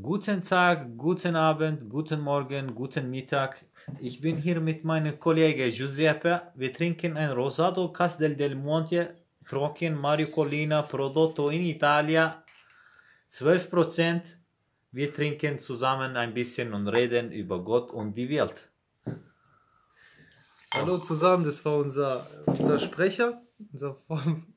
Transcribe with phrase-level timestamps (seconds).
[0.00, 3.64] Guten Tag, guten Abend, guten Morgen, guten Mittag.
[3.98, 6.42] Ich bin hier mit meinem Kollegen Giuseppe.
[6.54, 9.16] Wir trinken ein Rosado Castel del Monte
[9.48, 12.44] Trocken Mario Collina Prodotto in Italia.
[13.28, 14.20] 12%.
[14.92, 18.71] Wir trinken zusammen ein bisschen und reden über Gott und die Welt.
[20.74, 23.42] Hallo zusammen, das war unser, unser Sprecher.
[23.72, 23.98] Unser,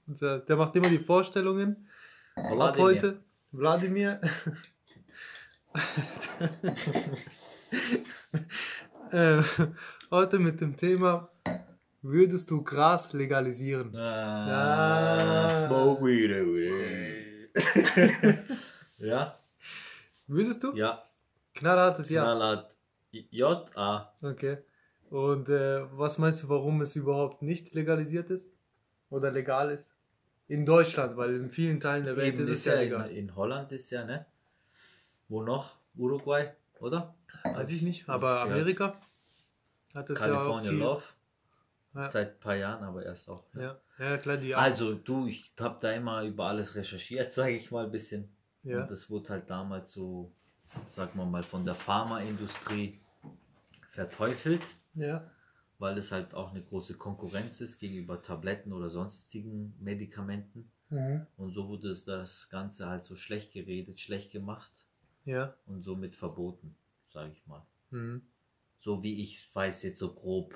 [0.07, 1.89] unser, der macht immer die Vorstellungen.
[2.35, 2.83] Ab Wladimir.
[2.85, 3.19] heute,
[3.51, 4.21] Wladimir.
[9.11, 9.43] äh,
[10.09, 11.27] heute mit dem Thema:
[12.01, 13.93] Würdest du Gras legalisieren?
[13.93, 17.39] Ah, smoke weed every day.
[19.09, 19.37] ja,
[20.27, 20.73] Würdest du?
[20.75, 21.03] ja.
[21.53, 22.23] Knallhartes Ja.
[22.23, 22.73] Knallhart.
[23.11, 24.13] J, A.
[24.21, 24.59] Okay.
[25.15, 28.49] Und äh, was meinst du, warum es überhaupt nicht legalisiert ist?
[29.09, 29.95] Oder legal ist?
[30.49, 32.89] In Deutschland, weil in vielen Teilen der Welt Eben, ist es ist ja ja in,
[32.89, 33.09] legal.
[33.11, 34.25] in Holland ist ja, ne?
[35.29, 35.77] Wo noch?
[35.95, 37.15] Uruguay, oder?
[37.45, 38.41] Weiß ich nicht, aber.
[38.41, 38.99] Amerika
[39.93, 40.79] hat es ja auch California viel.
[40.79, 41.03] Love.
[41.93, 42.09] Ja.
[42.11, 43.45] Seit ein paar Jahren, aber erst auch.
[43.53, 47.71] Ja, ja klar, die Also du, ich habe da immer über alles recherchiert, sage ich
[47.71, 48.27] mal ein bisschen.
[48.63, 48.81] ja.
[48.81, 50.29] Und das wurde halt damals so,
[50.93, 52.99] sagen wir mal, von der Pharmaindustrie
[53.91, 54.63] verteufelt,
[54.95, 55.29] ja,
[55.77, 60.71] weil es halt auch eine große Konkurrenz ist gegenüber Tabletten oder sonstigen Medikamenten.
[60.89, 61.25] mhm.
[61.37, 64.71] Und so wurde das Ganze halt so schlecht geredet, schlecht gemacht
[65.25, 66.75] ja, und somit verboten,
[67.11, 67.65] sage ich mal.
[67.91, 68.21] mhm.
[68.79, 70.55] So wie ich weiß jetzt so grob,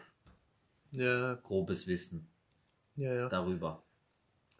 [0.91, 2.27] ja, grobes Wissen
[2.95, 3.29] ja, ja.
[3.29, 3.83] darüber.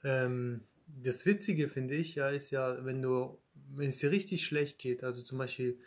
[0.04, 3.38] Ähm, das Witzige finde ich ja ist ja, wenn du,
[3.76, 5.80] wenn es dir richtig schlecht geht, also zum Beispiel,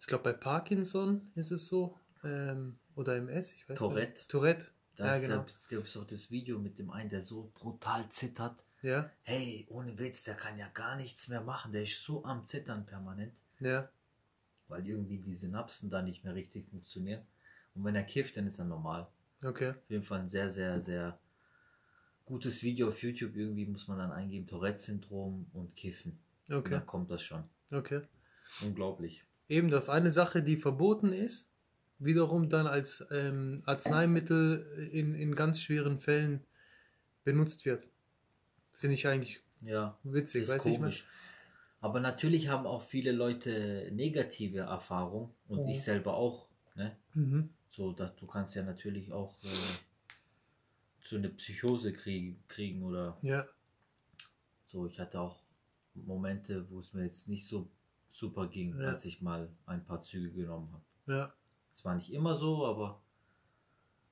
[0.00, 4.12] ich glaube bei Parkinson ist es so, ähm, oder MS, ich weiß Tourette.
[4.18, 4.28] nicht.
[4.28, 4.66] Tourette.
[4.96, 5.46] Da ja, genau.
[5.68, 8.64] gibt es auch das Video mit dem einen, der so brutal zittert.
[8.82, 11.72] Ja, Hey, ohne Witz, der kann ja gar nichts mehr machen.
[11.72, 13.88] Der ist so am Zittern permanent, ja,
[14.68, 17.22] weil irgendwie die Synapsen da nicht mehr richtig funktionieren.
[17.74, 19.06] Und wenn er kifft, dann ist er normal.
[19.44, 19.70] okay.
[19.70, 21.18] Auf jeden Fall ein sehr, sehr, sehr
[22.24, 23.36] gutes Video auf YouTube.
[23.36, 26.18] Irgendwie muss man dann eingeben, Tourette-Syndrom und Kiffen.
[26.48, 27.44] Und Okay, dann kommt das schon.
[27.70, 28.02] okay.
[28.62, 29.24] Unglaublich.
[29.48, 31.49] Eben, dass eine Sache, die verboten ist,
[32.00, 36.40] wiederum dann als ähm, Arzneimittel in, in ganz schweren Fällen
[37.24, 37.86] benutzt wird.
[38.72, 41.04] Finde ich eigentlich Ja, witzig, ist weiß ich komisch.
[41.80, 45.68] Aber natürlich haben auch viele Leute negative Erfahrungen und Mhm.
[45.68, 46.48] ich selber auch.
[46.74, 46.96] Ne?
[47.14, 47.50] Mhm.
[47.70, 49.48] So, dass du kannst ja natürlich auch äh,
[51.08, 53.46] so eine Psychose krieg, kriegen oder Ja,
[54.66, 54.86] so.
[54.86, 55.42] Ich hatte auch
[55.94, 57.68] Momente, wo es mir jetzt nicht so
[58.12, 58.88] super ging, Ja.
[58.88, 60.84] als ich mal ein paar Züge genommen habe.
[61.06, 61.34] ja,
[61.80, 63.00] Es war nicht immer so, aber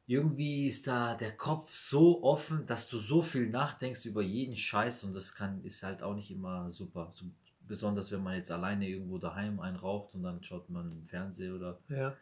[0.06, 5.04] irgendwie ist da der Kopf so offen, dass du so viel nachdenkst über jeden Scheiß
[5.04, 7.12] und das kann ist halt auch nicht immer super.
[7.14, 7.26] So,
[7.60, 11.78] besonders wenn man jetzt alleine irgendwo daheim einraucht und dann schaut man im Fernsehen oder
[11.90, 12.14] ja,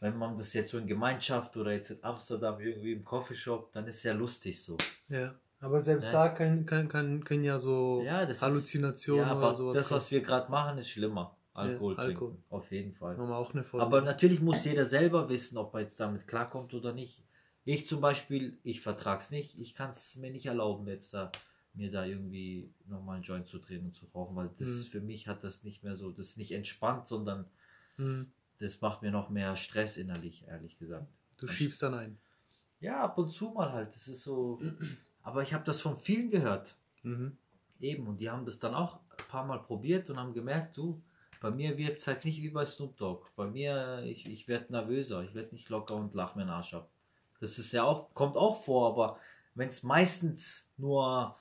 [0.00, 3.86] wenn man das jetzt so in Gemeinschaft oder jetzt in Amsterdam irgendwie im Coffeeshop, dann
[3.86, 4.78] ist ja lustig so.
[5.10, 5.34] ja.
[5.60, 6.12] Aber selbst Ja.
[6.12, 9.88] da kann, kann, kann, können ja so Ja, das ist- Halluzinationen ja, oder sowas das,
[9.88, 9.96] kommen.
[10.00, 11.35] was wir gerade machen, ist schlimmer.
[11.56, 12.22] Alkohol Ja, trinken.
[12.24, 12.38] Alkohol.
[12.50, 13.16] Auf jeden Fall.
[13.16, 13.84] Machen wir auch eine Folge.
[13.86, 17.22] Aber natürlich muss jeder selber wissen, ob er jetzt damit klarkommt oder nicht.
[17.64, 19.58] Ich zum Beispiel, ich vertrag's nicht.
[19.58, 21.32] Ich kann es mir nicht erlauben, jetzt da
[21.74, 24.84] mir da irgendwie nochmal einen Joint zu drehen und zu rauchen, weil das Mhm.
[24.86, 27.44] für mich hat das nicht mehr so, das ist nicht entspannt, sondern
[27.96, 31.06] Hm, das macht mir noch mehr Stress innerlich, ehrlich gesagt.
[31.38, 32.18] du schiebst dann ein.
[32.80, 33.94] Ja, ab und zu mal halt.
[33.94, 34.58] Das ist so.
[35.22, 36.76] Aber ich habe das von vielen gehört.
[37.02, 37.36] Mhm.
[37.80, 41.02] Eben, und die haben das dann auch ein paar Mal probiert und haben gemerkt, du,
[41.40, 43.26] bei mir wirkt es halt nicht wie bei Snoop Dogg.
[43.36, 46.74] Bei mir, ich, ich werde nervöser, ich werde nicht locker und lach mir den Arsch
[46.74, 46.90] ab.
[47.40, 49.18] Das ist ja auch, kommt auch vor, aber
[49.54, 51.36] wenn es meistens nur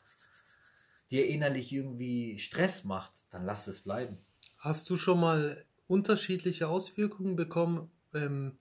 [1.12, 4.18] dir innerlich irgendwie Stress macht, dann lass es bleiben.
[4.58, 8.58] Hast du schon mal unterschiedliche Auswirkungen bekommen, ähm,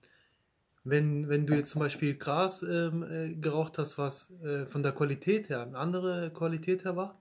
[0.83, 4.91] wenn, wenn du jetzt zum Beispiel Gras ähm, äh, geraucht hast, was äh, von der
[4.91, 7.19] Qualität her, eine andere Qualität her war?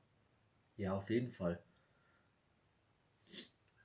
[0.77, 1.64] Ja, auf jeden Fall.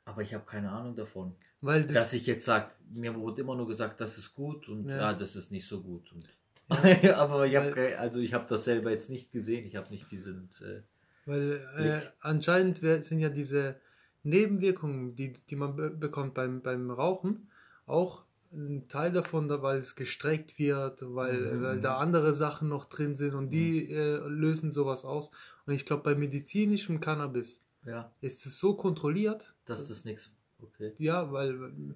[0.10, 1.36] Aber ich habe keine Ahnung davon.
[1.62, 4.88] Weil das, Dass ich jetzt sage, mir wurde immer nur gesagt, das ist gut und
[4.88, 4.98] Ja.
[4.98, 6.12] ja, das ist nicht so gut.
[6.12, 6.28] Und
[6.70, 7.18] Ja.
[7.18, 9.66] aber ich habe also ich habe das selber jetzt nicht gesehen.
[9.66, 10.82] Ich habe nicht diesen äh,
[11.26, 13.76] weil äh, anscheinend sind ja diese
[14.24, 17.50] Nebenwirkungen, die, die man be bekommt beim, beim Rauchen,
[17.86, 21.82] auch ein Teil davon, da, weil es gestreckt wird, weil, Mhm, weil mhm.
[21.82, 25.30] da andere Sachen noch drin sind und die äh, lösen sowas aus.
[25.66, 30.32] Und ich glaube, bei medizinischem Cannabis ja, ist es so kontrolliert, das ist nichts.
[30.62, 30.94] Okay.
[30.98, 31.96] Ja, weil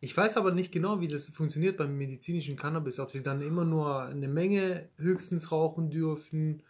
[0.00, 3.64] Ich weiß aber nicht genau, wie das funktioniert beim medizinischen Cannabis, ob sie dann immer
[3.64, 6.62] nur eine Menge höchstens rauchen dürfen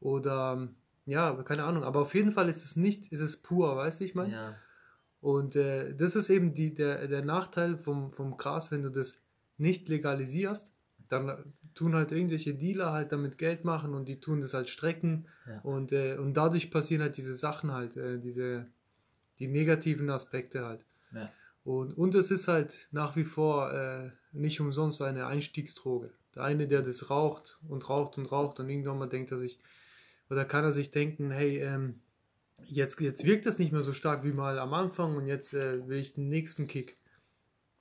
[0.00, 0.68] oder
[1.06, 1.84] ja, keine Ahnung.
[1.84, 4.32] Aber auf jeden Fall ist es nicht, ist es pur, weißt du, ich meine?
[4.32, 4.56] Ja.
[5.20, 9.16] Und äh, das ist eben die, der, der Nachteil vom, vom Gras, wenn du das
[9.58, 10.71] nicht legalisierst,
[11.12, 15.26] dann tun halt irgendwelche Dealer halt damit Geld machen und die tun das halt strecken
[15.46, 15.60] Ja.
[15.60, 18.66] und, äh, und dadurch passieren halt diese Sachen halt, äh, diese,
[19.38, 20.84] die negativen Aspekte halt.
[21.12, 21.30] Ja.
[21.64, 26.10] Und, und es ist halt nach wie vor äh, nicht umsonst eine Einstiegsdroge.
[26.34, 29.58] Der eine, der das raucht und raucht und raucht und irgendwann mal denkt er sich,
[30.30, 32.00] oder kann er sich denken, hey, ähm,
[32.64, 35.86] jetzt, jetzt wirkt das nicht mehr so stark wie mal am Anfang und jetzt äh,
[35.88, 36.96] will ich den nächsten Kick.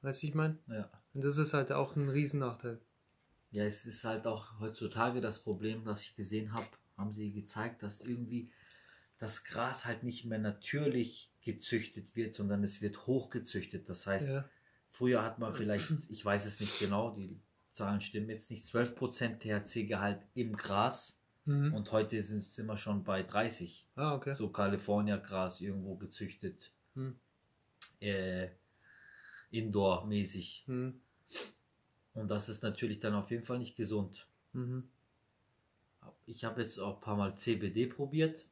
[0.02, 0.58] Weißt du, ich meine?
[0.68, 0.90] Ja.
[1.14, 2.80] Und das ist halt auch ein Riesennachteil.
[3.52, 6.68] Ja, es ist halt auch heutzutage das Problem, das ich gesehen habe,
[6.98, 8.50] haben sie gezeigt, dass irgendwie
[9.20, 13.90] das Gras halt nicht mehr natürlich gezüchtet wird, sondern es wird hochgezüchtet.
[13.90, 14.50] Das heißt, Ja.
[14.90, 17.40] früher hat man vielleicht, ich weiß es nicht genau, die
[17.74, 21.74] Zahlen stimmen jetzt nicht, 12% THC-Gehalt im Gras Mhm.
[21.74, 23.88] und heute sind es immer schon bei 30.
[23.96, 24.34] Ah, okay.
[24.36, 27.20] So California-Gras irgendwo gezüchtet, Mhm.
[28.00, 28.50] äh,
[29.52, 30.64] Indoor-mäßig.
[30.68, 31.02] Mhm.
[32.14, 34.28] Und das ist natürlich dann auf jeden Fall nicht gesund.
[34.54, 34.88] Mhm.
[36.26, 38.46] Ich habe jetzt auch ein paar Mal CBD probiert.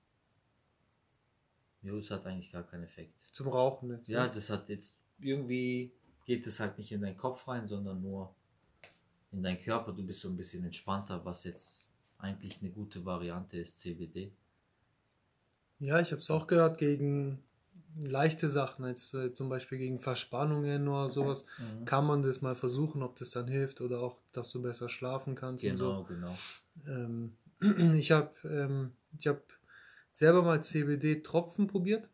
[1.81, 3.21] Jo, es hat eigentlich gar keinen Effekt.
[3.31, 4.09] Zum Rauchen jetzt.
[4.09, 4.31] Ja, ne?
[4.33, 5.91] das hat jetzt irgendwie
[6.25, 8.35] geht es halt nicht in deinen Kopf rein, sondern nur
[9.31, 9.93] in deinen Körper.
[9.93, 11.83] Du bist so ein bisschen entspannter, was jetzt
[12.19, 14.31] eigentlich eine gute Variante ist, CBD.
[15.79, 17.41] Ja, ich habe es auch gehört gegen
[17.97, 21.45] leichte Sachen, jetzt äh, zum Beispiel gegen Verspannungen oder sowas.
[21.85, 25.35] Kann man das mal versuchen, ob das dann hilft oder auch, dass du besser schlafen
[25.35, 26.03] kannst und so.
[26.03, 26.37] Genau, genau.
[26.87, 27.35] Ähm,
[27.97, 29.41] ich habe ähm, ich hab
[30.13, 32.07] selber mal CBD-Tropfen probiert.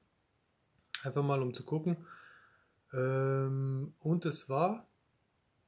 [1.04, 1.98] Einfach mal, um zu gucken.
[2.94, 4.88] Ähm, und es war,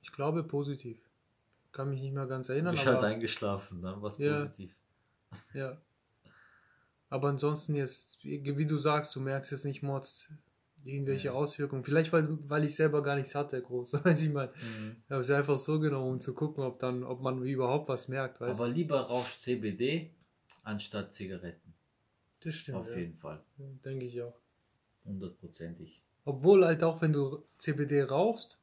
[0.01, 0.97] ich glaube, positiv.
[1.71, 2.73] Kann mich nicht mehr ganz erinnern.
[2.73, 3.95] bist halt aber, eingeschlafen, ne?
[3.99, 4.33] was Ja.
[4.33, 4.75] positiv.
[5.53, 5.77] ja.
[7.09, 10.27] aber ansonsten jetzt, wie du sagst, du merkst jetzt nicht Mords
[10.83, 11.33] irgendwelche Ja.
[11.33, 11.83] Auswirkungen.
[11.83, 13.93] Vielleicht, weil, weil ich selber gar nichts hatte, groß.
[14.05, 14.47] Weiß ich mal.
[14.47, 14.97] Mhm.
[15.05, 18.07] Ich habe es einfach so genommen, um zu gucken, ob dann, ob man überhaupt was
[18.07, 20.11] merkt, weißt Aber lieber rauchst CBD
[20.63, 21.73] anstatt Zigaretten.
[22.41, 22.77] Das stimmt.
[22.77, 22.97] auf ja.
[22.97, 23.41] jeden Fall.
[23.57, 24.39] Denke ich auch.
[25.05, 26.01] Hundertprozentig.
[26.25, 28.57] Obwohl halt auch, wenn du CBD rauchst,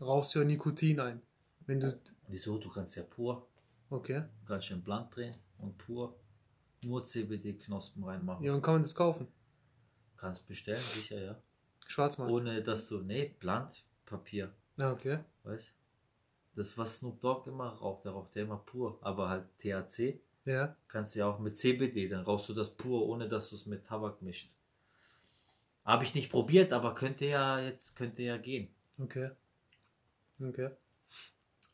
[0.00, 1.22] rauchst du ja Nikotin ein.
[1.66, 1.98] Wenn du,
[2.28, 2.58] Wieso?
[2.58, 3.46] Du kannst ja pur,
[3.90, 4.22] okay.
[4.40, 6.14] du kannst schön blank drehen und pur
[6.84, 8.44] nur CBD-Knospen reinmachen.
[8.44, 9.26] Ja, und kann man das kaufen?
[10.16, 11.42] Kannst bestellen, sicher, ja.
[11.86, 12.32] Schwarzmarkt.
[12.32, 13.72] Ohne dass du, nee, blank,
[14.06, 15.18] Papier, Ja, okay.
[15.42, 15.72] weißt
[16.54, 18.98] Das, was Snoop Dogg immer raucht, der raucht ja immer pur.
[19.02, 20.76] Aber halt THC Ja.
[20.88, 23.66] kannst du ja auch mit CBD, dann rauchst du das pur, ohne dass du es
[23.66, 24.50] mit Tabak mischt.
[25.84, 28.68] Habe ich nicht probiert, aber könnte ja jetzt, könnte ja gehen.
[28.98, 29.30] Okay.
[30.40, 30.70] Okay.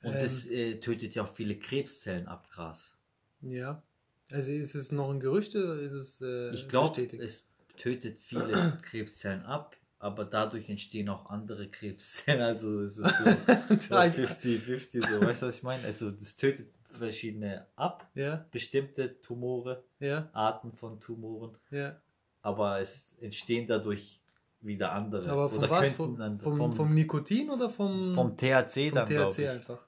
[0.03, 0.21] Und Ähm.
[0.21, 2.97] das äh, tötet ja auch viele Krebszellen ab, Gras.
[3.43, 3.83] Ja.
[4.33, 7.47] Also ist es noch ein Gerücht oder ist es äh, Ich glaube, es
[7.77, 12.43] tötet viele Krebszellen ab, aber dadurch entstehen auch andere Krebszellen.
[12.43, 13.25] Also es ist so,
[13.89, 15.85] so 50-50, so, weißt du, was ich meine?
[15.85, 22.01] Also das tötet verschiedene ab, ja, bestimmte Tumore, ja, Arten von Tumoren, ja.
[22.43, 24.21] aber es entstehen dadurch
[24.61, 25.31] wieder andere.
[25.31, 25.89] Aber von Oder was?
[25.91, 29.49] Vom, dann vom, vom, vom Nikotin oder vom, vom THC vom dann, glaube THC ich.
[29.51, 29.87] einfach?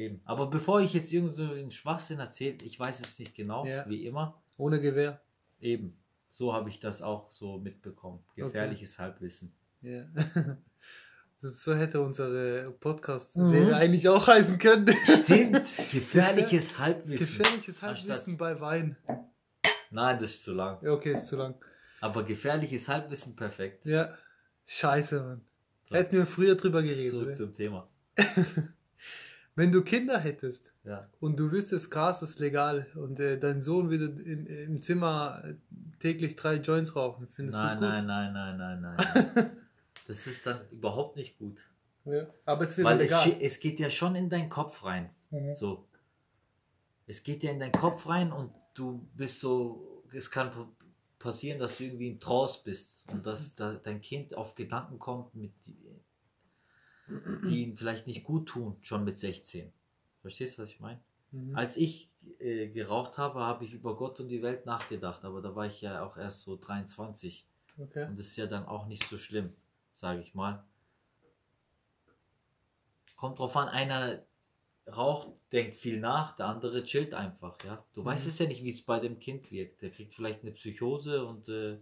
[0.00, 0.20] Eben.
[0.24, 3.88] Aber bevor ich jetzt irgend so einen Schwachsinn erzähle, ich weiß es nicht genau, Ja.
[3.88, 4.40] wie immer.
[4.56, 5.20] Ohne Gewehr.
[5.60, 5.96] Eben.
[6.30, 8.20] So habe ich das auch so mitbekommen.
[8.36, 9.52] Gefährliches Halbwissen.
[9.82, 10.04] Ja.
[11.42, 13.72] Das so hätte unsere Podcast-Serie Mhm.
[13.72, 14.94] eigentlich auch heißen können.
[15.24, 15.66] Stimmt.
[15.90, 17.38] Gefährliches Halbwissen.
[17.38, 18.96] Gefährliches Anstatt- Halbwissen bei Wein.
[19.90, 20.76] Nein, das ist zu lang.
[20.82, 21.54] Ja, okay, ist zu lang.
[22.02, 23.86] Aber gefährliches Halbwissen perfekt.
[23.86, 24.14] Ja.
[24.66, 25.40] Scheiße, Mann.
[25.88, 27.10] So, Hätten wir früher drüber geredet.
[27.10, 27.34] zurück oder?
[27.34, 27.88] zum Thema.
[29.60, 31.06] Wenn du Kinder hättest Ja.
[31.20, 35.54] und du wüsstest, Gras ist legal und äh, dein Sohn würde im, im Zimmer äh,
[36.00, 37.88] täglich drei Joints rauchen, findest du es Nein, gut?
[37.88, 39.50] nein, nein, nein, nein, nein.
[40.08, 41.58] das ist dann überhaupt nicht gut.
[42.06, 42.26] Ja.
[42.46, 43.26] Aber es wäre Weil es, legal.
[43.26, 45.10] schi- es geht ja schon in deinen Kopf rein.
[45.30, 45.54] Mhm.
[45.56, 45.86] So.
[47.06, 50.50] Es geht ja in deinen Kopf rein und du bist so, es kann
[51.18, 55.34] passieren, dass du irgendwie in Trance bist und dass da dein Kind auf Gedanken kommt,
[55.34, 55.52] mit,
[57.44, 59.72] die, ihm vielleicht nicht gut tun, schon mit 16.
[60.22, 61.00] Verstehst du, was ich meine?
[61.32, 61.54] Mhm.
[61.56, 65.54] Als ich äh, geraucht habe, habe ich über Gott und die Welt nachgedacht, aber da
[65.54, 67.46] war ich ja auch erst so 23.
[67.78, 68.06] Okay.
[68.06, 69.52] Und das ist ja dann auch nicht so schlimm,
[69.94, 70.64] sage ich mal.
[73.16, 74.22] Kommt drauf an, einer
[74.86, 77.84] raucht, denkt viel nach, der andere chillt einfach, ja.
[77.94, 78.30] Du weißt Mhm.
[78.30, 79.82] es ja nicht, wie es bei dem Kind wirkt.
[79.82, 81.78] Der kriegt vielleicht eine Psychose und äh,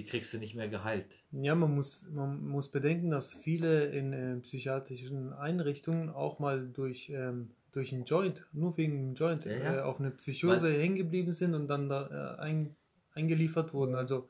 [0.00, 1.04] die kriegst du nicht mehr geheilt.
[1.30, 7.10] Ja, man muss, man muss bedenken, dass viele in äh, psychiatrischen Einrichtungen auch mal durch,
[7.10, 9.76] ähm, durch einen Joint, nur wegen einem Joint, Ja, ja.
[9.76, 12.76] Äh, auf eine Psychose hängen geblieben sind und dann da äh, ein,
[13.12, 13.94] eingeliefert wurden.
[13.94, 14.26] Also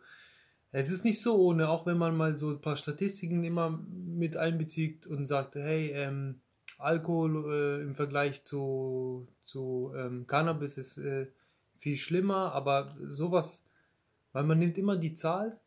[0.72, 4.36] es ist nicht so ohne, auch wenn man mal so ein paar Statistiken immer mit
[4.36, 6.40] einbezieht und sagt, hey, ähm,
[6.78, 11.28] Alkohol äh, im Vergleich zu, zu ähm, Cannabis ist äh,
[11.78, 13.62] viel schlimmer, aber sowas,
[14.32, 15.58] weil man nimmt immer die Zahl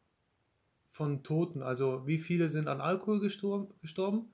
[0.92, 4.30] von Toten, also wie viele sind an Alkohol gestorben, gestorben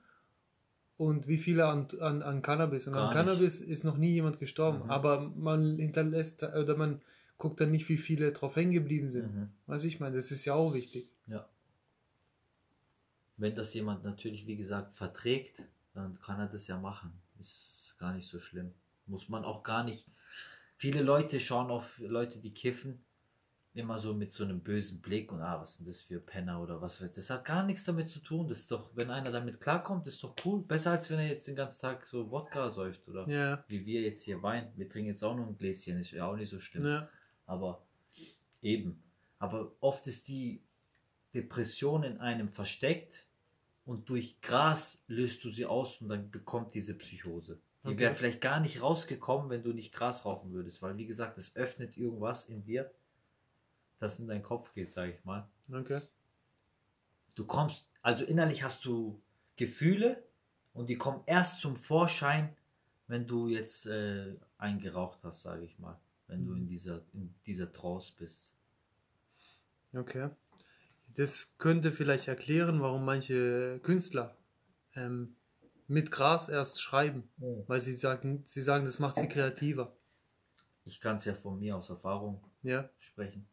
[0.98, 2.86] und wie viele an, an, an Cannabis.
[2.86, 3.16] Und Gar an nicht.
[3.26, 4.90] Cannabis ist noch nie jemand gestorben, Mhm.
[4.90, 7.00] aber man hinterlässt oder man
[7.38, 9.34] guckt dann nicht, wie viele drauf hängen geblieben sind.
[9.34, 9.48] Mhm.
[9.66, 11.08] Was ich meine, das ist ja auch wichtig.
[11.26, 11.48] Ja.
[13.38, 15.62] Wenn das jemand natürlich, wie gesagt, verträgt,
[15.94, 17.12] dann kann er das ja machen.
[17.38, 18.72] Ist gar nicht so schlimm.
[19.06, 20.06] Muss man auch gar nicht.
[20.76, 23.02] Viele Leute schauen auf Leute, die kiffen,
[23.72, 26.80] immer so mit so einem bösen Blick und ah, was sind das für Penner oder
[26.82, 28.48] was weiß Das hat gar nichts damit zu tun.
[28.48, 30.62] Das ist doch, wenn einer damit klarkommt, ist doch cool.
[30.62, 34.00] Besser als wenn er jetzt den ganzen Tag so Wodka säuft oder Ja, wie wir
[34.02, 34.72] jetzt hier Wein.
[34.76, 36.84] Wir trinken jetzt auch noch ein Gläschen, ist ja auch nicht so schlimm.
[36.86, 37.08] ja,
[37.46, 37.82] Aber
[38.60, 39.02] eben.
[39.38, 40.62] Aber oft ist die
[41.34, 43.24] Depression in einem versteckt
[43.84, 47.60] und durch Gras löst du sie aus und dann bekommt diese Psychose.
[47.84, 47.98] Die Okay.
[47.98, 51.56] wäre vielleicht gar nicht rausgekommen, wenn du nicht Gras rauchen würdest, weil wie gesagt, es
[51.56, 52.90] öffnet irgendwas in dir,
[54.00, 55.48] das in deinen Kopf geht, sage ich mal.
[55.72, 56.00] okay.
[57.36, 59.22] Du kommst, also innerlich hast du
[59.56, 60.22] Gefühle
[60.72, 62.56] und die kommen erst zum Vorschein,
[63.06, 65.98] wenn du jetzt äh, eingeraucht hast, sage ich mal.
[66.26, 68.52] Wenn du in dieser, in dieser Trance bist.
[69.92, 70.30] Okay.
[71.16, 74.36] Das könnte vielleicht erklären, warum manche Künstler
[74.94, 75.36] ähm,
[75.88, 77.28] mit Gras erst schreiben,
[77.66, 79.96] weil sie sagen, sie sagen, das macht sie kreativer.
[80.84, 83.46] Ich kann es ja von mir aus Erfahrung Ja, sprechen.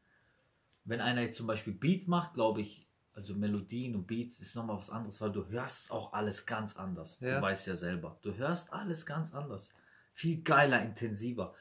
[0.87, 4.77] Wenn einer jetzt zum Beispiel Beat macht, glaube ich, also Melodien und Beats ist nochmal
[4.77, 7.19] was anderes, weil du hörst auch alles ganz anders.
[7.19, 7.37] Ja.
[7.37, 8.17] Du weißt ja selber.
[8.21, 9.69] Du hörst alles ganz anders.
[10.13, 11.53] Viel geiler, intensiver.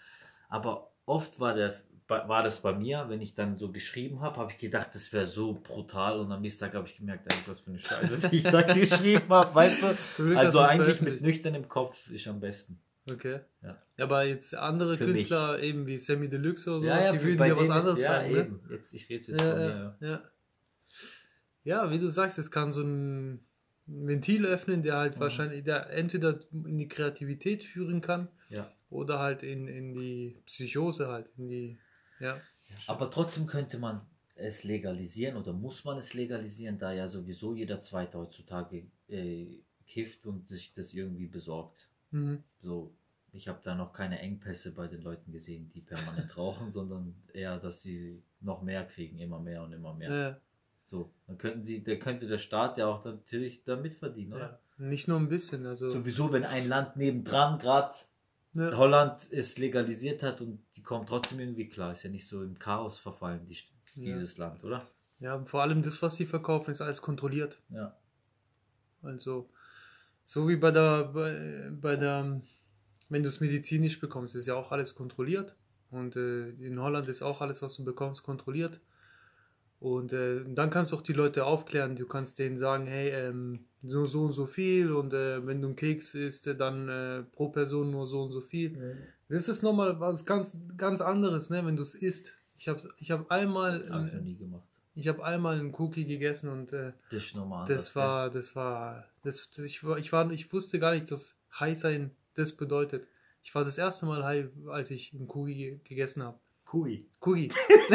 [0.48, 4.52] Aber oft war, der, war das bei mir, wenn ich dann so geschrieben habe, habe
[4.52, 7.60] ich gedacht, das wäre so brutal und am nächsten Tag habe ich gemerkt, eigentlich was
[7.60, 9.96] für eine Scheiße, die ich da geschrieben habe, weißt du?
[10.22, 12.78] Glück Also eigentlich mit nüchternem Kopf ist am besten.
[13.10, 13.40] Okay.
[13.62, 13.80] Ja.
[13.98, 17.48] Aber jetzt andere Für Künstler, eben wie Sammy Deluxe oder sowas, die für- würden bei
[17.48, 18.32] dir was denen ist- anderes ja, sagen.
[18.32, 18.38] Ne?
[18.40, 18.60] eben.
[18.70, 19.68] Jetzt, ich rede jetzt Ja, von mir.
[19.68, 20.08] ja, Ja.
[20.12, 20.22] ja.
[21.64, 23.40] ja, wie du sagst, es kann so ein
[23.86, 25.20] Ventil öffnen, der halt Mhm.
[25.20, 28.70] wahrscheinlich, der entweder in die Kreativität führen kann Ja.
[28.90, 31.78] oder halt in, in die Psychose halt, in die,
[32.20, 32.40] ja.
[32.88, 34.00] Aber trotzdem könnte man
[34.34, 40.26] es legalisieren oder muss man es legalisieren, da ja sowieso jeder Zweite heutzutage äh, kifft
[40.26, 41.88] und sich das irgendwie besorgt.
[42.10, 42.42] Mhm.
[42.62, 42.94] So,
[43.32, 47.58] ich habe da noch keine Engpässe bei den Leuten gesehen, die permanent rauchen, sondern eher,
[47.58, 50.10] dass sie noch mehr kriegen, immer mehr und immer mehr.
[50.10, 50.40] Ja,
[50.86, 54.42] So, dann könnten sie, da könnte der Staat ja auch natürlich da mitverdienen, oder?
[54.42, 54.60] ja.
[54.78, 55.88] Nicht nur ein bisschen, also.
[55.88, 57.94] Sowieso, wenn ein Land nebendran gerade
[58.52, 58.76] ja.
[58.76, 62.58] Holland es legalisiert hat und die kommen trotzdem irgendwie klar, ist ja nicht so im
[62.58, 63.56] Chaos verfallen, die,
[63.94, 64.86] dieses Land, oder?
[65.18, 67.58] ja, vor allem das, was sie verkaufen, ist alles kontrolliert.
[67.70, 67.96] Ja.
[69.02, 69.48] Also,
[70.26, 72.42] so wie bei der, bei, bei der,
[73.08, 75.54] wenn du es medizinisch bekommst, ist ja auch alles kontrolliert.
[75.90, 78.80] Und äh, in Holland ist auch alles, was du bekommst, kontrolliert.
[79.78, 81.94] Und äh, dann kannst du auch die Leute aufklären.
[81.94, 84.90] Du kannst denen sagen, hey, ähm, so, so und so viel.
[84.90, 88.40] Und äh, wenn du einen Keks isst, dann äh, pro Person nur so und so
[88.40, 88.76] viel.
[89.28, 92.32] Das ist nochmal was ganz, ganz anderes, ne, wenn du es isst.
[92.58, 94.75] Ich habe ich hab einmal, Habe ich noch nie gemacht.
[94.96, 97.62] Ich habe einmal einen Cookie gegessen und äh, Das ist normal.
[97.62, 101.10] anders, das war, das war, das, das, ich, war, ich war, ich wusste gar nicht,
[101.10, 103.06] dass High sein das bedeutet.
[103.42, 106.38] Ich war das erste Mal high, als ich einen Cookie gegessen habe.
[106.64, 107.06] Kui.
[107.20, 107.52] Cookie.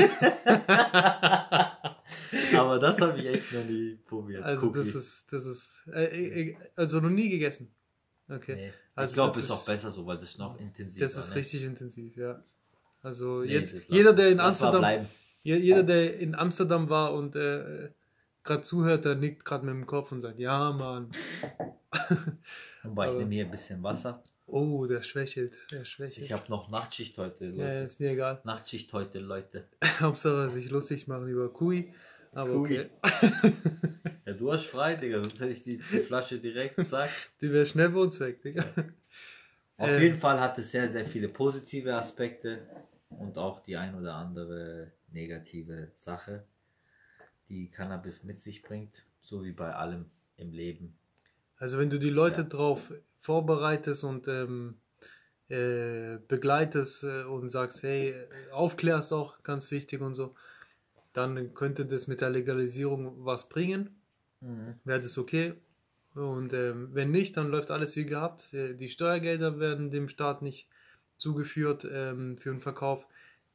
[2.58, 4.44] Aber das habe ich echt noch nie probiert.
[4.44, 4.80] Also Cookie.
[4.80, 7.70] das ist, das ist, äh, äh, also noch nie gegessen.
[8.30, 8.56] Okay.
[8.56, 8.74] Nee.
[8.96, 11.16] Also ich glaube, das es ist auch ist- besser so, weil das noch intensiver Das
[11.18, 11.36] ist ne?
[11.36, 12.42] richtig intensiv, ja.
[13.02, 15.08] Also Nee, jetzt, das jeder, der in Amsterdam,
[15.44, 17.90] jeder, der in Amsterdam war und äh,
[18.44, 21.12] gerade zuhört, der nickt gerade mit dem Kopf und sagt, ja, Mann.
[22.84, 24.24] Wobei, ich nehme hier ein bisschen Wasser.
[24.48, 26.26] Oh, der schwächelt, der schwächelt.
[26.26, 27.62] Ich habe noch Nachtschicht heute, Leute.
[27.62, 28.42] ja, ist mir egal.
[28.44, 29.66] Nachtschicht heute, Leute.
[30.00, 31.94] Hauptsache sich lustig machen über Kui.
[32.34, 32.80] Aber Kui.
[32.80, 32.90] okay.
[34.26, 37.10] Ja, du hast frei, Digga, sonst hätte ich die, die Flasche direkt, zack.
[37.42, 38.64] Die wäre schnell bei uns weg, Digga.
[39.78, 40.04] Auf Äh.
[40.04, 42.60] jeden Fall hat es sehr, sehr viele positive Aspekte
[43.10, 46.46] und auch die ein oder andere negative Sache,
[47.50, 50.06] die Cannabis mit sich bringt, so wie bei allem
[50.38, 50.98] im Leben.
[51.58, 52.48] Also wenn du die Leute Ja.
[52.48, 54.78] drauf vorbereitest und ähm,
[55.50, 58.16] äh, begleitest äh, und sagst, hey,
[58.52, 60.36] aufklärst auch, ganz wichtig und so,
[61.14, 64.02] dann könnte das mit der Legalisierung was bringen.
[64.40, 64.80] Mhm.
[64.86, 65.54] Wäre das okay?
[66.16, 68.54] Und ähm, wenn nicht, dann läuft alles wie gehabt.
[68.54, 70.68] Äh, Die Steuergelder werden dem Staat nicht
[71.18, 73.08] zugeführt ähm, für den Verkauf.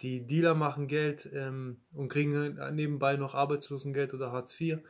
[0.02, 4.80] Die Dealer machen Geld ähm, und kriegen nebenbei noch Arbeitslosengeld oder Hartz IV,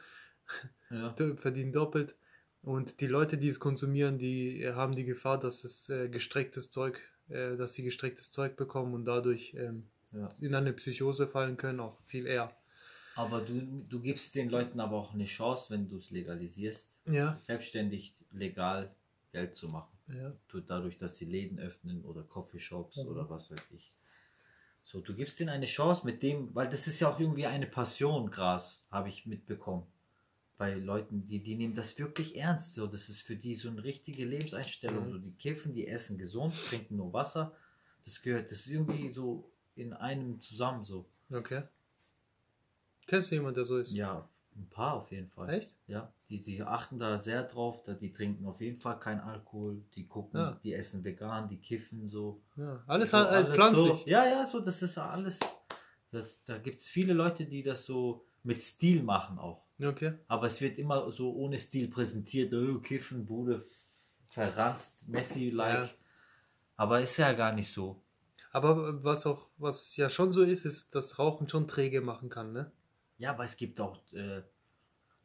[0.90, 1.14] Ja.
[1.36, 2.16] verdienen doppelt.
[2.62, 6.70] Und die Leute, die es konsumieren, die äh, haben die Gefahr, dass es äh, gestrecktes
[6.70, 10.28] Zeug, äh, dass sie gestrecktes Zeug bekommen und dadurch ähm, Ja.
[10.40, 12.50] in eine Psychose fallen können, auch viel eher.
[13.14, 17.38] Aber du, du gibst den Leuten aber auch eine Chance, wenn du es legalisierst, Ja,
[17.40, 18.92] selbstständig legal
[19.32, 19.96] Geld zu machen.
[20.08, 23.08] ja, Du- Dadurch, dass sie Läden öffnen oder Coffeeshops Mhm.
[23.08, 23.92] oder was weiß ich.
[24.86, 27.66] So, du gibst denen eine Chance mit dem, weil das ist ja auch irgendwie eine
[27.66, 29.84] Passion, Gras, habe ich mitbekommen.
[30.58, 32.74] Bei Leuten, die, die nehmen das wirklich ernst.
[32.74, 35.08] So, das ist für die so eine richtige Lebenseinstellung.
[35.08, 35.10] Mhm.
[35.10, 37.52] So, die kiffen, die essen gesund, trinken nur Wasser.
[38.04, 41.04] Das gehört, das ist irgendwie so in einem zusammen so.
[41.32, 41.64] okay.
[43.08, 43.90] Kennst du jemanden, der so ist?
[43.90, 45.50] Ja, ein paar auf jeden Fall.
[45.50, 45.76] Echt?
[45.86, 49.82] Ja, die, die achten da sehr drauf, da, die trinken auf jeden Fall keinen Alkohol,
[49.94, 50.60] die gucken, Ja.
[50.62, 52.40] die essen vegan, die kiffen so.
[52.56, 53.98] Ja, alles so, halt, halt pflanzlich.
[53.98, 55.40] So, ja, ja, so, das ist alles.
[56.10, 59.62] Das, da gibt es viele Leute, die das so mit Stil machen auch.
[59.82, 60.14] Okay.
[60.28, 63.66] Aber es wird immer so ohne Stil präsentiert, oh, kiffen, Bude,
[64.28, 65.88] verranzt, Messi-like.
[65.88, 65.94] Ja.
[66.76, 68.00] Aber ist ja gar nicht so.
[68.52, 72.52] Aber was auch, was ja schon so ist, ist, dass Rauchen schon träge machen kann,
[72.52, 72.72] ne?
[73.18, 74.42] Ja, aber es gibt auch, äh,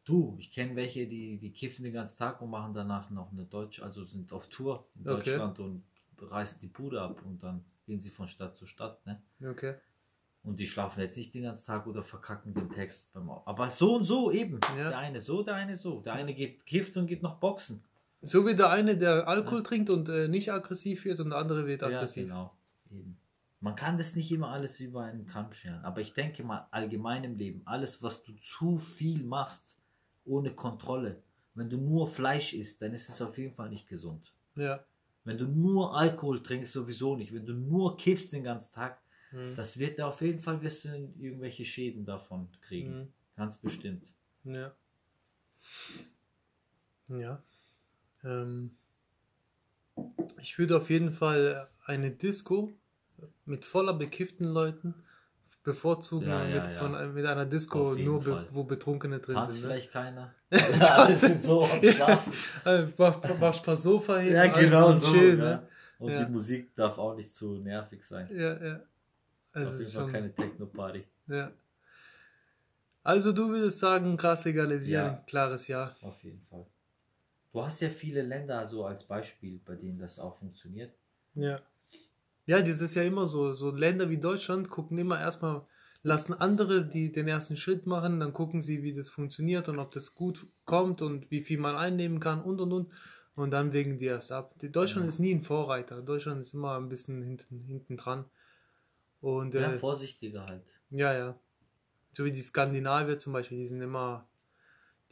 [0.06, 3.46] du, ich kenne welche, die, die kiffen den ganzen Tag und machen danach noch eine
[3.46, 5.16] Deutsch, also sind auf Tour in Okay.
[5.32, 5.84] Deutschland und
[6.20, 9.22] reißen die Bude ab und dann gehen sie von Stadt zu Stadt, ne?
[9.44, 9.76] Okay.
[10.44, 13.70] Und die schlafen jetzt nicht den ganzen Tag oder verkacken den Text beim Au- Aber
[13.70, 14.60] so und so eben.
[14.78, 14.90] Ja.
[14.90, 16.02] Der eine so, der eine so.
[16.02, 17.84] Der eine geht kifft und geht noch boxen.
[18.24, 21.68] So wie der eine, der Alkohol trinkt und äh, nicht aggressiv wird und der andere
[21.68, 22.24] wird Ja, aggressiv.
[22.24, 22.56] genau.
[22.92, 23.18] Eben.
[23.62, 25.86] Man kann das nicht immer alles über einen Kamm scheren.
[25.86, 29.78] Aber ich denke mal, allgemein im Leben, alles, was du zu viel machst,
[30.26, 31.22] ohne Kontrolle,
[31.54, 34.34] wenn du nur Fleisch isst, dann ist es auf jeden Fall nicht gesund.
[34.56, 34.84] Ja.
[35.24, 37.34] Wenn du nur Alkohol trinkst, sowieso nicht.
[37.34, 39.00] Wenn du nur kiffst den ganzen Tag,
[39.32, 39.56] Mhm.
[39.56, 42.98] das wird auf jeden Fall wirst du irgendwelche Schäden davon kriegen.
[43.00, 43.14] Mhm.
[43.38, 44.04] Ganz bestimmt.
[44.44, 44.74] Ja.
[47.08, 47.42] Ja.
[48.24, 48.76] Ähm,
[50.42, 52.72] ich würde auf jeden Fall eine Disco
[53.46, 54.94] mit voller bekifften Leuten
[55.64, 56.80] bevorzugen Ja, ja, mit, ja.
[56.80, 59.62] Von, mit einer Disco nur be, wo Betrunkene drin Tanzt sind.
[59.62, 59.68] Ne?
[59.68, 60.34] vielleicht keiner.
[60.50, 62.34] Alle sind so am Schlafen.
[62.66, 65.14] Äh, mach, mach ein paar Sofa hin, ja, genau so.
[65.14, 65.68] chill, ne?
[66.00, 68.28] Und die Musik darf auch nicht zu nervig sein.
[68.34, 68.80] Ja, ja.
[69.54, 71.04] Also auf jeden Fall schon, keine Techno-Party.
[71.28, 71.52] ja.
[73.04, 75.24] Also du würdest sagen, Gras legalisieren, Ja.
[75.26, 75.96] klares Ja.
[76.02, 76.68] Auf jeden Fall.
[77.52, 80.94] Du hast ja viele Länder so als Beispiel, bei denen das auch funktioniert.
[81.34, 81.60] Ja.
[82.52, 83.54] Ja, das ist ja immer so.
[83.54, 85.66] So Länder wie Deutschland gucken immer erstmal,
[86.04, 89.92] lassen andere die den ersten Schritt machen, dann gucken sie, wie das funktioniert und ob
[89.94, 92.92] das gut kommt und wie viel man einnehmen kann und und und.
[93.36, 94.54] Und dann wägen die erst ab.
[94.60, 95.10] Deutschland Ja.
[95.10, 96.02] ist nie ein Vorreiter.
[96.02, 98.26] Deutschland ist immer ein bisschen hinten, hinten dran.
[99.22, 100.66] Und Ja, äh, vorsichtiger halt.
[100.90, 101.40] ja, ja.
[102.12, 104.28] So wie die Skandinavier zum Beispiel, die sind immer,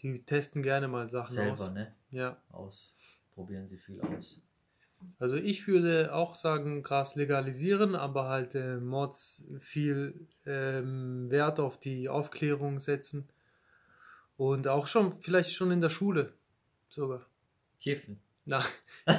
[0.02, 1.74] die testen gerne mal Sachen Selber, aus.
[1.74, 1.96] ne?
[2.12, 2.44] Ja.
[2.50, 2.94] Aus.
[3.34, 4.42] Probieren sie viel aus.
[5.20, 11.80] Also ich würde auch sagen, Gras legalisieren, aber halt äh, Mods viel ähm, Wert auf
[11.80, 13.28] die Aufklärung setzen.
[14.38, 16.34] Und auch schon, vielleicht schon in der Schule
[16.88, 17.26] sogar.
[17.82, 18.20] Kiffen.
[18.46, 18.64] Na,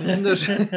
[0.01, 0.69] nicht in der Schule.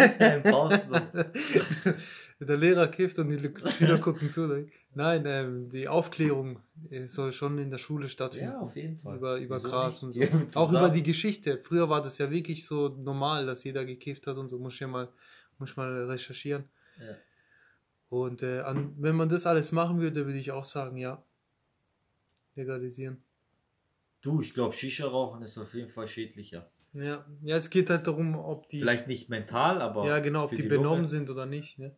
[2.39, 4.67] Der Lehrer kifft und die Schüler gucken zu.
[4.95, 5.03] Ne?
[5.03, 8.51] Nein, ähm, die Aufklärung äh, soll schon in der Schule stattfinden.
[8.51, 9.17] Ja, auf jeden Fall.
[9.17, 10.21] Über, über Wieso Gras und so.
[10.55, 11.57] Auch über die Geschichte.
[11.57, 14.59] Früher war das ja wirklich so normal, dass jeder gekifft hat und so.
[14.59, 15.09] Muss ich ja mal,
[15.59, 16.65] muss ich mal recherchieren.
[16.99, 17.15] Ja.
[18.09, 21.23] Und äh, an, wenn man das alles machen würde, würde ich auch sagen, ja.
[22.55, 23.23] Legalisieren.
[24.21, 26.69] Du, ich glaube, Shisha-Rauchen ist auf jeden Fall schädlicher.
[26.93, 30.05] Ja, ja, es geht halt darum, ob die, Vielleicht nicht mental, aber.
[30.05, 31.07] ja genau, ob die, die benommen Lunge.
[31.07, 31.79] sind oder nicht.
[31.79, 31.95] Ne?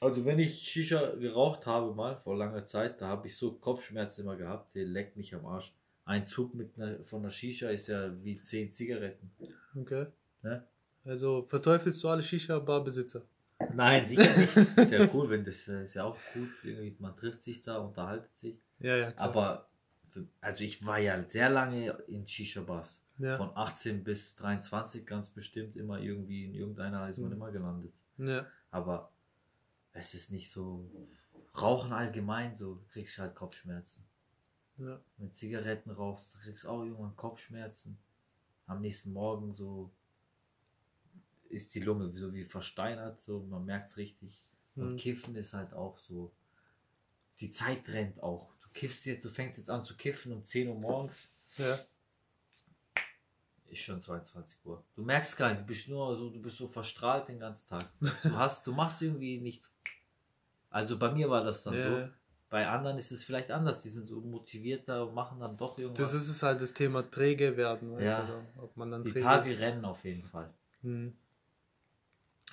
[0.00, 4.22] Also, wenn ich Shisha geraucht habe, mal vor langer Zeit, da habe ich so Kopfschmerzen
[4.22, 5.72] immer gehabt, der leckt mich am Arsch.
[6.04, 9.30] Ein Zug mit einer, von einer Shisha ist ja wie 10 Zigaretten.
[9.74, 10.06] Okay.
[10.42, 10.64] Ne?
[11.04, 13.22] Also verteufelst du alle Shisha-Bar-Besitzer.
[13.74, 14.56] Nein, sicher nicht.
[14.56, 16.48] ist ja cool, wenn das äh, ist ja auch gut.
[17.00, 18.56] Man trifft sich da, unterhaltet sich.
[18.80, 19.10] Ja, ja.
[19.12, 19.24] klar.
[19.28, 19.68] Aber,
[20.08, 23.00] für, also ich war ja sehr lange in Shisha-Bars.
[23.18, 23.36] ja.
[23.38, 27.36] Von 18 bis 23 ganz bestimmt immer irgendwie in irgendeiner ist man Mhm.
[27.36, 27.92] immer gelandet.
[28.18, 28.46] ja.
[28.70, 29.10] Aber
[29.96, 30.88] es ist nicht so.
[31.60, 34.04] Rauchen allgemein, so du kriegst halt Kopfschmerzen.
[34.78, 35.00] ja.
[35.16, 37.96] Wenn du Zigaretten rauchst, du kriegst auch irgendwann Kopfschmerzen.
[38.66, 39.90] Am nächsten Morgen so
[41.48, 44.42] ist die Lunge so wie versteinert, so man merkt es richtig.
[44.74, 44.96] Und Mhm.
[44.98, 46.30] Kiffen ist halt auch so.
[47.40, 48.52] Die Zeit rennt auch.
[48.60, 51.78] Du kiffst jetzt, du fängst jetzt an zu kiffen um 10 Uhr morgens, Ja.
[53.68, 54.84] ist schon 22 Uhr.
[54.94, 57.90] Du merkst gar nicht, du bist nur so, du bist so verstrahlt den ganzen Tag.
[58.22, 59.72] Du hast, du machst irgendwie nichts.
[60.76, 61.80] Also bei mir war das dann Ja.
[61.88, 62.08] so.
[62.50, 63.78] Bei anderen ist es vielleicht anders.
[63.82, 66.12] Die sind so motivierter und machen dann doch irgendwas.
[66.12, 67.98] Das ist es halt das Thema träge werden.
[67.98, 68.24] Ja.
[68.24, 70.50] oder ob man dann Die Tage rennen auf jeden Fall.
[70.82, 71.14] Hm.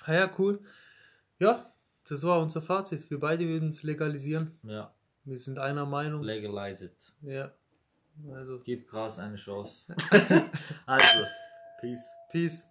[0.06, 0.58] Ah ja, cool.
[1.38, 1.70] Ja,
[2.08, 3.10] das war unser Fazit.
[3.10, 4.58] Wir beide würden es legalisieren.
[4.62, 4.90] Ja,
[5.24, 6.22] Wir sind einer Meinung.
[6.22, 6.96] legalize it.
[7.20, 7.52] Ja.
[8.32, 9.94] Also, Gib Gras eine Chance.
[10.86, 11.24] also,
[11.80, 12.04] peace.
[12.32, 12.66] Peace.